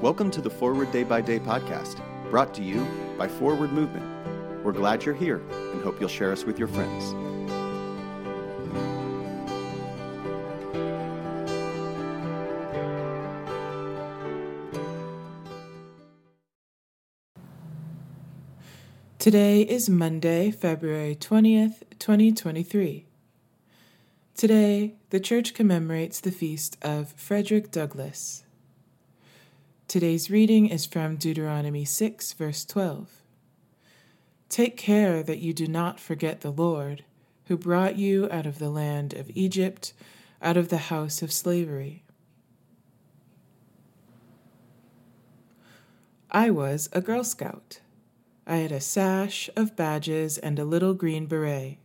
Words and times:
Welcome 0.00 0.30
to 0.32 0.40
the 0.40 0.50
Forward 0.50 0.92
Day 0.92 1.02
by 1.02 1.20
Day 1.20 1.38
podcast, 1.38 2.00
brought 2.30 2.54
to 2.54 2.62
you 2.62 2.86
by 3.18 3.26
Forward 3.26 3.72
Movement. 3.72 4.04
We're 4.64 4.72
glad 4.72 5.04
you're 5.04 5.14
here 5.14 5.42
and 5.50 5.82
hope 5.82 5.98
you'll 5.98 6.08
share 6.08 6.32
us 6.32 6.44
with 6.44 6.58
your 6.58 6.68
friends. 6.68 7.14
Today 19.18 19.62
is 19.62 19.88
Monday, 19.88 20.50
February 20.50 21.16
20th, 21.16 21.82
2023. 21.98 23.06
Today, 24.36 24.94
the 25.08 25.20
church 25.20 25.54
commemorates 25.54 26.20
the 26.20 26.30
feast 26.30 26.76
of 26.82 27.12
Frederick 27.12 27.70
Douglass. 27.70 28.43
Today's 29.86 30.30
reading 30.30 30.66
is 30.66 30.86
from 30.86 31.16
Deuteronomy 31.16 31.84
6, 31.84 32.32
verse 32.32 32.64
12. 32.64 33.22
Take 34.48 34.76
care 34.76 35.22
that 35.22 35.38
you 35.38 35.52
do 35.52 35.68
not 35.68 36.00
forget 36.00 36.40
the 36.40 36.50
Lord, 36.50 37.04
who 37.44 37.56
brought 37.56 37.96
you 37.96 38.26
out 38.30 38.46
of 38.46 38.58
the 38.58 38.70
land 38.70 39.12
of 39.12 39.30
Egypt, 39.34 39.92
out 40.42 40.56
of 40.56 40.68
the 40.68 40.78
house 40.78 41.22
of 41.22 41.30
slavery. 41.30 42.02
I 46.30 46.50
was 46.50 46.88
a 46.92 47.02
Girl 47.02 47.22
Scout. 47.22 47.80
I 48.46 48.56
had 48.56 48.72
a 48.72 48.80
sash 48.80 49.48
of 49.54 49.76
badges 49.76 50.38
and 50.38 50.58
a 50.58 50.64
little 50.64 50.94
green 50.94 51.26
beret. 51.26 51.78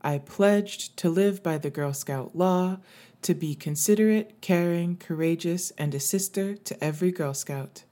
I 0.00 0.18
pledged 0.18 0.96
to 0.98 1.10
live 1.10 1.42
by 1.42 1.58
the 1.58 1.68
Girl 1.68 1.92
Scout 1.92 2.36
law, 2.36 2.78
to 3.22 3.34
be 3.34 3.54
considerate, 3.54 4.40
caring, 4.40 4.96
courageous, 4.96 5.70
and 5.72 5.94
a 5.94 6.00
sister 6.00 6.56
to 6.56 6.84
every 6.84 7.10
Girl 7.10 7.34
Scout. 7.34 7.84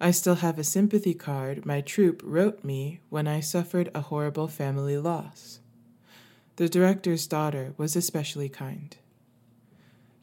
I 0.00 0.10
still 0.10 0.36
have 0.36 0.58
a 0.58 0.64
sympathy 0.64 1.14
card 1.14 1.64
my 1.64 1.80
troop 1.80 2.20
wrote 2.24 2.62
me 2.62 3.00
when 3.08 3.26
I 3.26 3.40
suffered 3.40 3.90
a 3.94 4.02
horrible 4.02 4.48
family 4.48 4.98
loss. 4.98 5.60
The 6.56 6.68
director's 6.68 7.26
daughter 7.26 7.74
was 7.76 7.96
especially 7.96 8.48
kind. 8.48 8.96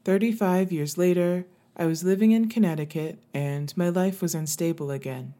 Thirty 0.03 0.31
five 0.31 0.71
years 0.71 0.97
later, 0.97 1.45
I 1.75 1.85
was 1.85 2.03
living 2.03 2.31
in 2.31 2.49
Connecticut 2.49 3.19
and 3.33 3.75
my 3.75 3.89
life 3.89 4.21
was 4.21 4.35
unstable 4.35 4.91
again. 4.91 5.33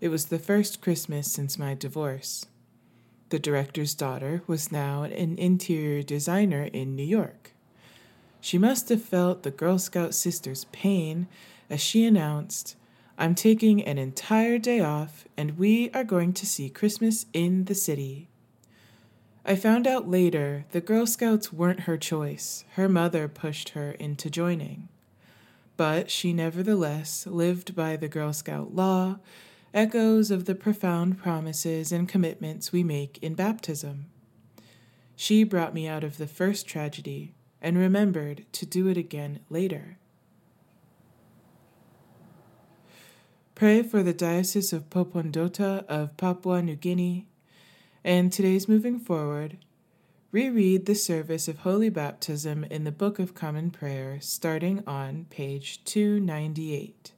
It 0.00 0.08
was 0.08 0.26
the 0.26 0.38
first 0.38 0.80
Christmas 0.80 1.30
since 1.30 1.58
my 1.58 1.74
divorce. 1.74 2.46
The 3.28 3.38
director's 3.38 3.94
daughter 3.94 4.42
was 4.48 4.72
now 4.72 5.04
an 5.04 5.38
interior 5.38 6.02
designer 6.02 6.64
in 6.64 6.96
New 6.96 7.04
York. 7.04 7.52
She 8.40 8.58
must 8.58 8.88
have 8.88 9.02
felt 9.02 9.42
the 9.42 9.50
Girl 9.50 9.78
Scout 9.78 10.14
sister's 10.14 10.64
pain 10.72 11.28
as 11.68 11.80
she 11.80 12.04
announced, 12.04 12.76
I'm 13.18 13.34
taking 13.34 13.82
an 13.84 13.98
entire 13.98 14.58
day 14.58 14.80
off 14.80 15.26
and 15.36 15.58
we 15.58 15.90
are 15.90 16.04
going 16.04 16.32
to 16.32 16.46
see 16.46 16.70
Christmas 16.70 17.26
in 17.32 17.66
the 17.66 17.74
city. 17.74 18.28
I 19.44 19.56
found 19.56 19.86
out 19.86 20.08
later 20.08 20.64
the 20.70 20.80
Girl 20.80 21.06
Scouts 21.06 21.52
weren't 21.52 21.80
her 21.80 21.98
choice, 21.98 22.64
her 22.74 22.88
mother 22.88 23.28
pushed 23.28 23.70
her 23.70 23.92
into 23.92 24.30
joining. 24.30 24.88
But 25.76 26.10
she 26.10 26.32
nevertheless 26.32 27.26
lived 27.26 27.74
by 27.74 27.96
the 27.96 28.08
Girl 28.08 28.32
Scout 28.32 28.74
law 28.74 29.18
echoes 29.72 30.30
of 30.30 30.46
the 30.46 30.54
profound 30.54 31.18
promises 31.18 31.92
and 31.92 32.08
commitments 32.08 32.72
we 32.72 32.82
make 32.82 33.18
in 33.22 33.34
baptism. 33.34 34.06
She 35.14 35.44
brought 35.44 35.74
me 35.74 35.86
out 35.86 36.04
of 36.04 36.16
the 36.16 36.26
first 36.26 36.66
tragedy 36.66 37.34
and 37.62 37.76
remembered 37.76 38.44
to 38.52 38.66
do 38.66 38.88
it 38.88 38.96
again 38.96 39.40
later. 39.48 39.98
Pray 43.54 43.82
for 43.82 44.02
the 44.02 44.14
Diocese 44.14 44.72
of 44.72 44.88
Popondota 44.88 45.84
of 45.86 46.16
Papua 46.16 46.62
New 46.62 46.76
Guinea. 46.76 47.26
And 48.02 48.32
today's 48.32 48.66
moving 48.66 48.98
forward, 48.98 49.58
reread 50.32 50.86
the 50.86 50.94
service 50.94 51.46
of 51.46 51.58
Holy 51.58 51.90
Baptism 51.90 52.64
in 52.64 52.84
the 52.84 52.90
Book 52.90 53.18
of 53.18 53.34
Common 53.34 53.70
Prayer 53.70 54.18
starting 54.22 54.82
on 54.86 55.26
page 55.28 55.84
298. 55.84 57.12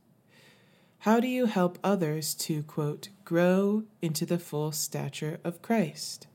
How 0.98 1.20
do 1.20 1.28
you 1.28 1.46
help 1.46 1.78
others 1.84 2.34
to, 2.34 2.64
quote, 2.64 3.10
grow 3.24 3.84
into 4.00 4.26
the 4.26 4.40
full 4.40 4.72
stature 4.72 5.38
of 5.44 5.62
Christ? 5.62 6.26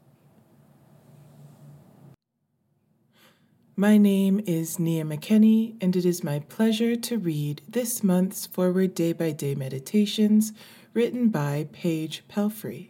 My 3.80 4.00
name 4.00 4.42
is 4.48 4.80
Nia 4.80 5.04
McKenney, 5.04 5.76
and 5.80 5.96
it 5.96 6.04
is 6.04 6.24
my 6.24 6.40
pleasure 6.40 6.96
to 6.96 7.20
read 7.20 7.62
this 7.70 8.04
month's 8.04 8.48
Forward 8.48 8.96
Day 8.96 9.14
by 9.14 9.30
Day 9.30 9.54
Meditations 9.54 10.52
written 10.96 11.30
by 11.30 11.68
Paige 11.72 12.24
Pelfrey. 12.28 12.90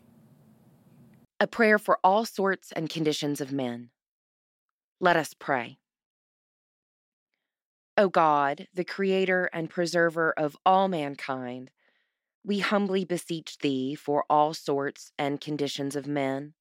A 1.41 1.45
prayer 1.45 1.77
for 1.77 1.99
all 2.05 2.23
sorts 2.23 2.71
and 2.71 2.89
conditions 2.89 3.41
of 3.41 3.51
men. 3.51 3.89
Let 5.01 5.17
us 5.17 5.33
pray. 5.37 5.77
O 7.97 8.07
God, 8.07 8.69
the 8.73 8.85
creator 8.85 9.49
and 9.51 9.69
preserver 9.69 10.33
of 10.37 10.55
all 10.65 10.87
mankind, 10.87 11.69
we 12.45 12.59
humbly 12.59 13.03
beseech 13.03 13.57
thee 13.57 13.93
for 13.93 14.23
all 14.29 14.53
sorts 14.53 15.11
and 15.19 15.41
conditions 15.41 15.97
of 15.97 16.07
men, 16.07 16.53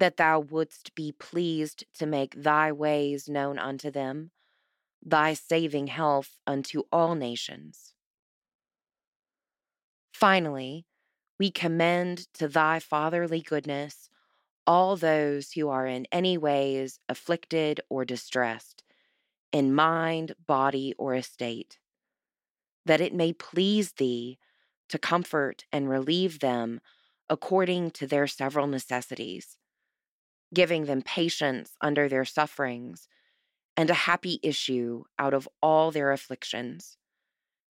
that 0.00 0.16
thou 0.16 0.40
wouldst 0.40 0.94
be 0.94 1.12
pleased 1.12 1.84
to 1.98 2.06
make 2.06 2.34
thy 2.42 2.72
ways 2.72 3.28
known 3.28 3.58
unto 3.58 3.90
them, 3.90 4.30
thy 5.02 5.34
saving 5.34 5.86
health 5.86 6.36
unto 6.46 6.82
all 6.90 7.14
nations. 7.14 7.94
Finally, 10.12 10.86
we 11.38 11.50
commend 11.50 12.26
to 12.34 12.48
thy 12.48 12.78
fatherly 12.78 13.40
goodness 13.40 14.10
all 14.66 14.96
those 14.96 15.52
who 15.52 15.68
are 15.68 15.86
in 15.86 16.06
any 16.12 16.36
ways 16.36 16.98
afflicted 17.08 17.80
or 17.88 18.04
distressed 18.04 18.82
in 19.52 19.74
mind, 19.74 20.34
body, 20.46 20.94
or 20.96 21.14
estate, 21.14 21.78
that 22.86 23.00
it 23.00 23.12
may 23.12 23.32
please 23.32 23.92
thee 23.92 24.38
to 24.88 24.98
comfort 24.98 25.64
and 25.72 25.88
relieve 25.88 26.38
them 26.40 26.80
according 27.28 27.90
to 27.90 28.06
their 28.06 28.26
several 28.26 28.66
necessities, 28.66 29.56
giving 30.52 30.86
them 30.86 31.02
patience 31.02 31.76
under 31.80 32.08
their 32.08 32.24
sufferings 32.24 33.06
and 33.76 33.90
a 33.90 33.94
happy 33.94 34.40
issue 34.42 35.04
out 35.18 35.34
of 35.34 35.48
all 35.62 35.90
their 35.90 36.12
afflictions. 36.12 36.96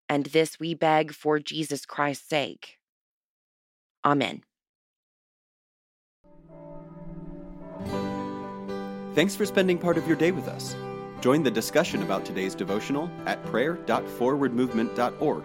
And 0.08 0.26
this 0.26 0.58
we 0.58 0.74
beg 0.74 1.12
for 1.12 1.38
Jesus 1.38 1.86
Christ's 1.86 2.28
sake. 2.28 2.78
Amen. 4.04 4.42
Thanks 9.14 9.36
for 9.36 9.44
spending 9.44 9.76
part 9.78 9.98
of 9.98 10.08
your 10.08 10.16
day 10.16 10.32
with 10.32 10.48
us. 10.48 10.74
Join 11.20 11.42
the 11.42 11.50
discussion 11.50 12.02
about 12.02 12.24
today's 12.24 12.54
devotional 12.54 13.10
at 13.26 13.44
prayer.forwardmovement.org, 13.44 15.44